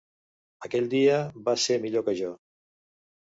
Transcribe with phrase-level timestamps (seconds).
[0.67, 1.19] Aquell dia
[1.49, 2.31] vas ser millor que jo.